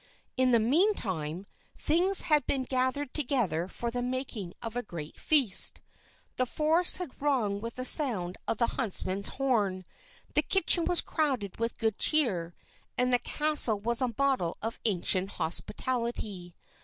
In 0.35 0.49
the 0.51 0.57
meantime, 0.57 1.45
things 1.77 2.21
had 2.21 2.47
been 2.47 2.63
gathered 2.63 3.13
together 3.13 3.67
for 3.67 3.91
the 3.91 4.01
making 4.01 4.55
of 4.59 4.75
a 4.75 4.81
great 4.81 5.19
feast. 5.19 5.83
The 6.37 6.47
forests 6.47 6.97
had 6.97 7.21
rung 7.21 7.59
with 7.61 7.75
the 7.75 7.85
sound 7.85 8.35
of 8.47 8.57
the 8.57 8.65
huntsman's 8.65 9.27
horn. 9.27 9.85
The 10.33 10.41
kitchen 10.41 10.85
was 10.85 11.01
crowded 11.01 11.59
with 11.59 11.77
good 11.77 11.99
cheer, 11.99 12.55
and 12.97 13.13
the 13.13 13.19
castle 13.19 13.77
was 13.77 14.01
a 14.01 14.11
model 14.17 14.57
of 14.59 14.79
ancient 14.85 15.33
hospitality. 15.33 16.55